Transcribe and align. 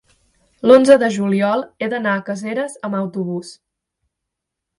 l'onze 0.69 0.95
de 1.03 1.09
juliol 1.17 1.63
he 1.85 1.89
d'anar 1.93 2.15
a 2.21 2.25
Caseres 2.31 2.79
amb 2.91 2.99
autobús. 3.03 3.53